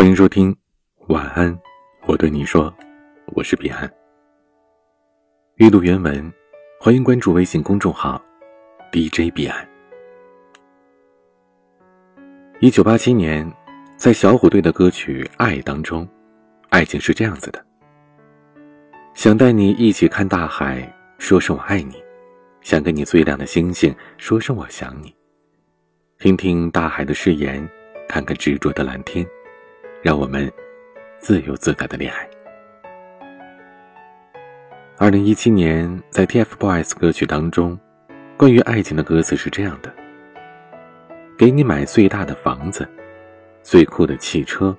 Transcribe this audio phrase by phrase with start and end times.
[0.00, 0.56] 欢迎收听，
[1.08, 1.54] 晚安，
[2.06, 2.74] 我对你说，
[3.34, 3.86] 我是彼岸。
[5.56, 6.32] 阅读原文，
[6.80, 8.18] 欢迎关注微信公众号
[8.90, 9.68] DJ 彼岸。
[12.60, 13.46] 一九八七年，
[13.98, 16.08] 在小虎队的歌曲《爱》当中，
[16.70, 17.62] 爱情是这样子的：
[19.12, 21.96] 想带你一起看大海，说声我爱你；
[22.62, 25.14] 想跟你最亮的星星，说声我想你。
[26.18, 27.68] 听听大海的誓言，
[28.08, 29.26] 看看执着的蓝天。
[30.02, 30.50] 让我们
[31.18, 32.26] 自由自在的恋爱。
[34.96, 37.78] 二零一七年，在 TFBOYS 歌曲当中，
[38.36, 39.92] 关于爱情的歌词是这样的
[41.36, 42.88] ：“给你买最大的房子，
[43.62, 44.74] 最酷的汽车，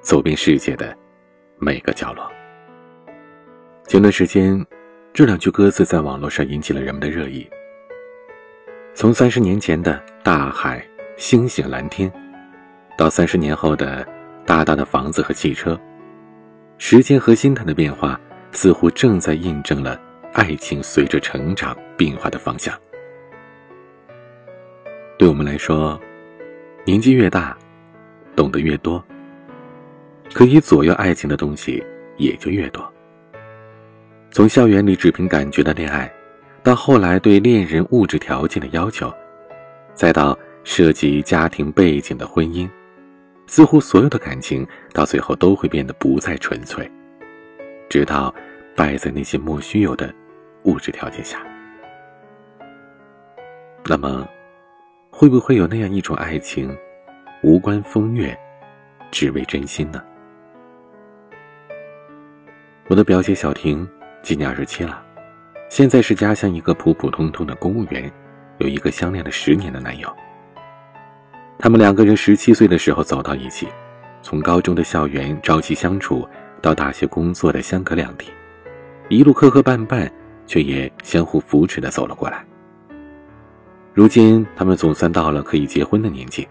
[0.00, 0.96] 走遍世界的
[1.58, 2.28] 每个角落。”
[3.86, 4.64] 前段时间，
[5.12, 7.48] 这两句歌词在网络上引起了人们的热议。
[8.94, 10.84] 从三十年前的大海、
[11.16, 12.12] 星星、蓝天，
[12.98, 14.04] 到三十年后的……
[14.44, 15.78] 大大的房子和汽车，
[16.78, 19.98] 时间和心态的变化，似乎正在印证了
[20.32, 22.74] 爱情随着成长变化的方向。
[25.18, 25.98] 对我们来说，
[26.84, 27.56] 年纪越大，
[28.34, 29.02] 懂得越多，
[30.34, 31.82] 可以左右爱情的东西
[32.16, 32.92] 也就越多。
[34.32, 36.12] 从校园里只凭感觉的恋爱，
[36.62, 39.12] 到后来对恋人物质条件的要求，
[39.94, 42.68] 再到涉及家庭背景的婚姻。
[43.52, 46.90] 似乎所有的感情到最后都会变得不再纯粹，
[47.86, 48.34] 直到
[48.74, 50.10] 败在那些莫须有的
[50.62, 51.38] 物质条件下。
[53.84, 54.26] 那么，
[55.10, 56.74] 会不会有那样一种爱情，
[57.42, 58.34] 无关风月，
[59.10, 60.02] 只为真心呢？
[62.88, 63.86] 我的表姐小婷
[64.22, 65.04] 今年二十七了，
[65.68, 68.10] 现在是家乡一个普普通通的公务员，
[68.56, 70.10] 有一个相恋了十年的男友。
[71.62, 73.68] 他们两个人十七岁的时候走到一起，
[74.20, 76.28] 从高中的校园朝夕相处，
[76.60, 78.26] 到大学工作的相隔两地，
[79.08, 80.10] 一路磕磕绊绊，
[80.44, 82.44] 却也相互扶持的走了过来。
[83.94, 86.48] 如今他们总算到了可以结婚的年纪，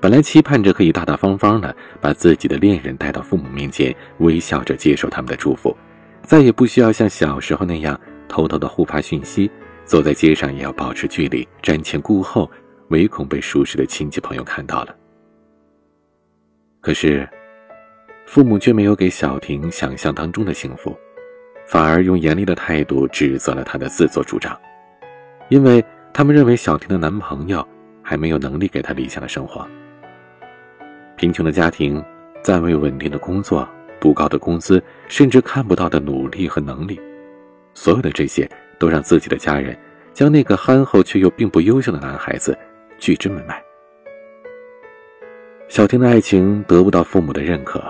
[0.00, 5.76] 本来期盼着可以大大方方的把自己的恋人带到父母面前，微笑着接受他们的祝福，
[6.22, 9.50] 再也不需要像小时候那样偷偷的互发讯息，
[9.84, 12.48] 走在街上也要保持距离，瞻前顾后。
[12.88, 14.94] 唯恐被熟识的亲戚朋友看到了。
[16.80, 17.28] 可是，
[18.26, 20.96] 父母却没有给小婷想象当中的幸福，
[21.66, 24.56] 反而用严厉的态度指责了她的自作主张，
[25.48, 27.66] 因为他们认为小婷的男朋友
[28.02, 29.66] 还没有能力给她理想的生活。
[31.16, 32.04] 贫穷的家庭，
[32.42, 37.00] 暂未稳定的工作，不高的工资，甚至看不到的努力和能力，
[37.74, 38.48] 所有的这些
[38.78, 39.76] 都让自己的家人
[40.12, 42.56] 将那个憨厚却又并不优秀的男孩子。
[42.98, 43.62] 拒之门外。
[45.68, 47.82] 小婷的爱情得不到父母的认可，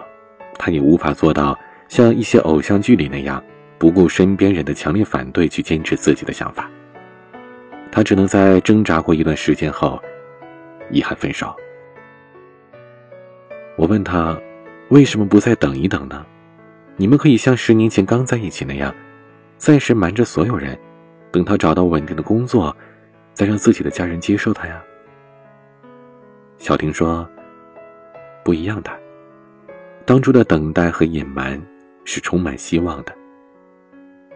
[0.58, 1.58] 她也无法做到
[1.88, 3.42] 像一些偶像剧里那样
[3.78, 6.70] 不顾身边人的强烈反对去坚持自己的想法。
[7.92, 10.00] 她只能在挣扎过一段时间后，
[10.90, 11.54] 遗憾分手。
[13.76, 14.38] 我问她，
[14.88, 16.24] 为什么不再等一等呢？
[16.96, 18.94] 你们可以像十年前刚在一起那样，
[19.58, 20.78] 暂时瞒着所有人，
[21.30, 22.74] 等他找到稳定的工作，
[23.34, 24.82] 再让自己的家人接受他呀。
[26.58, 27.28] 小婷说
[28.42, 28.90] ：“不一样的，
[30.04, 31.60] 当初的等待和隐瞒
[32.04, 33.14] 是充满希望的。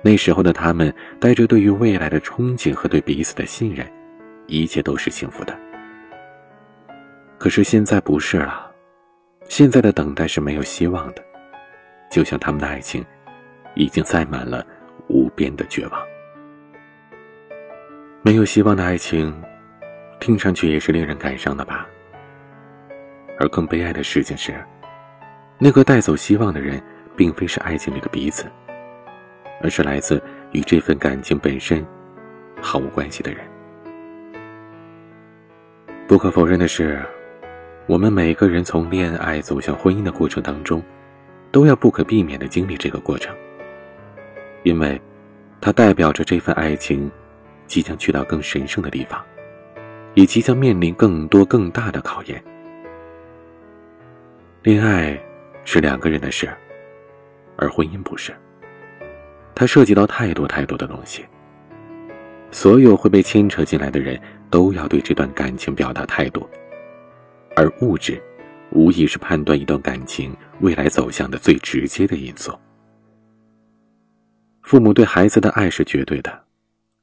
[0.02, 3.86] 那时候的他们带着对于未来的憧憬和对彼此的信任，
[4.46, 5.58] 一切都是幸福的。
[7.38, 8.70] 可是现在不是了，
[9.48, 11.24] 现在的等待是没有希望的，
[12.10, 13.04] 就像他们的爱情，
[13.74, 14.64] 已经塞满了
[15.08, 16.02] 无边的绝望。
[18.22, 19.34] 没有希望的爱情，
[20.20, 21.88] 听上去也是令人感伤的吧。”
[23.40, 24.54] 而更悲哀的事情是，
[25.58, 26.80] 那个带走希望的人，
[27.16, 28.44] 并非是爱情里的彼此，
[29.62, 31.84] 而是来自与这份感情本身
[32.60, 33.40] 毫无关系的人。
[36.06, 37.00] 不可否认的是，
[37.86, 40.82] 我们每个人从恋爱走向婚姻的过程当中，
[41.50, 43.34] 都要不可避免的经历这个过程，
[44.64, 45.00] 因为，
[45.62, 47.10] 它代表着这份爱情
[47.66, 49.18] 即将去到更神圣的地方，
[50.12, 52.44] 也即将面临更多更大的考验。
[54.62, 55.18] 恋爱
[55.64, 56.46] 是两个人的事，
[57.56, 58.30] 而婚姻不是。
[59.54, 61.24] 它涉及到太多太多的东西。
[62.50, 64.20] 所有会被牵扯进来的人
[64.50, 66.46] 都要对这段感情表达态度，
[67.56, 68.22] 而物质，
[68.70, 72.52] 无疑是判断一段感情未来走向的最直接的因素。
[74.60, 76.38] 父母对孩子的爱是绝对的，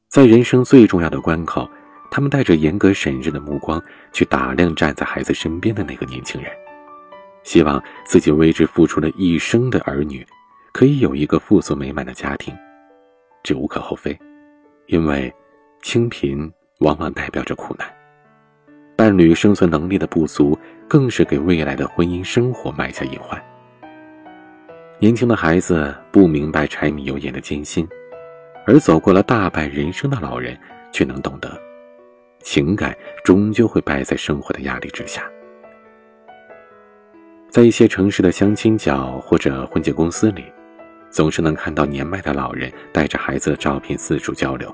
[0.09, 1.67] 在人生最重要的关口，
[2.11, 3.83] 他们带着严格审视的目光
[4.13, 6.51] 去打量站在孩子身边的那个年轻人。
[7.47, 10.27] 希望自己为之付出了一生的儿女，
[10.73, 12.53] 可以有一个富足美满的家庭，
[13.41, 14.19] 这无可厚非，
[14.87, 15.33] 因为
[15.81, 17.87] 清贫往往代表着苦难，
[18.97, 20.59] 伴侣生存能力的不足，
[20.89, 23.41] 更是给未来的婚姻生活埋下隐患。
[24.99, 27.87] 年轻的孩子不明白柴米油盐的艰辛，
[28.65, 30.59] 而走过了大半人生的老人
[30.91, 31.57] 却能懂得，
[32.41, 32.93] 情感
[33.23, 35.23] 终究会败在生活的压力之下。
[37.49, 40.43] 在一些城市的相亲角或者婚介公司里，
[41.09, 44.73] 总是能看到年迈的老人带着孩子的照片四处交流，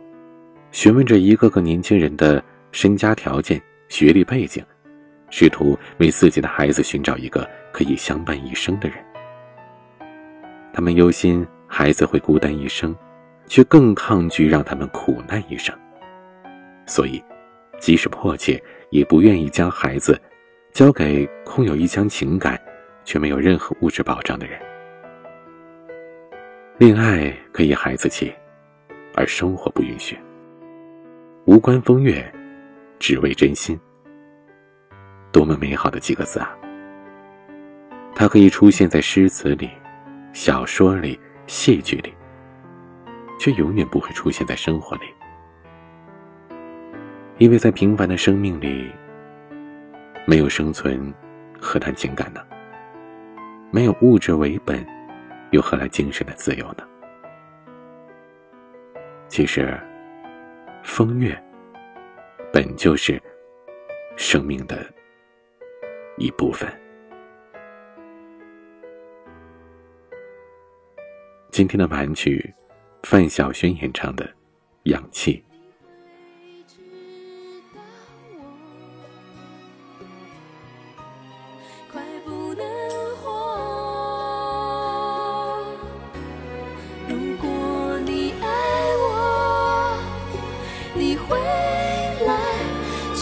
[0.72, 4.64] 询问着一个个年轻人的身家条件、学历背景，
[5.30, 8.98] 试图为自己的孩子寻找一个可以相伴一生的人。
[10.74, 12.94] 他们忧心孩子会孤单一生，
[13.46, 15.74] 却更抗拒让他们苦难一生。
[16.88, 17.24] 所以，
[17.80, 20.20] 即使迫切，也不愿意将孩子
[20.74, 22.60] 交给空有一腔情感，
[23.06, 24.60] 却没有任何物质保障的人。
[26.80, 28.34] 恋爱可以孩子气，
[29.14, 30.18] 而生活不允许。
[31.46, 32.26] 无关风月，
[32.98, 33.80] 只为真心。
[35.32, 36.58] 多么美好的几个字啊！
[38.16, 39.70] 它可以出现在诗词里。
[40.34, 42.12] 小说里、戏剧里，
[43.40, 45.04] 却永远不会出现在生活里，
[47.38, 48.92] 因为在平凡的生命里，
[50.26, 51.14] 没有生存，
[51.60, 52.42] 何谈情感呢？
[53.72, 54.86] 没有物质为本，
[55.52, 56.88] 又何来精神的自由呢？
[59.28, 59.78] 其实，
[60.82, 61.38] 风月
[62.54, 63.22] 本就是
[64.16, 64.78] 生命的
[66.18, 66.72] 一部分。
[71.52, 72.54] 今天的晚曲，
[73.04, 74.26] 范晓萱演唱的
[74.84, 75.44] 《氧气》。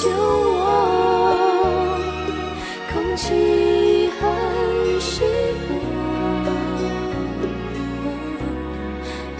[0.01, 0.59] 救我。
[2.91, 5.21] 空气很稀
[5.67, 5.69] 薄。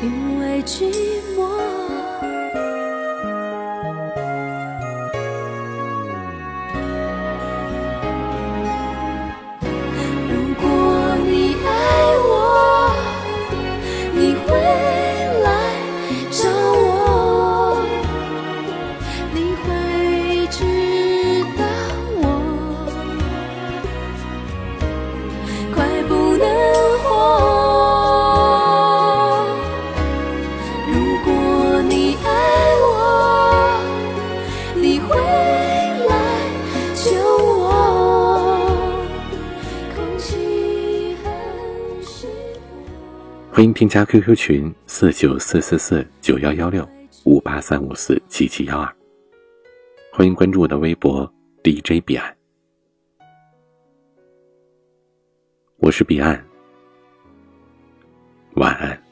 [0.04, 1.11] 因为寂
[43.82, 46.88] 添加 QQ 群四九四四四九幺幺六
[47.26, 48.96] 五八三五四七七幺二。
[50.14, 51.26] 欢迎关注我的微博
[51.64, 52.32] DJ 彼岸，
[55.78, 56.46] 我是彼岸，
[58.54, 59.11] 晚安。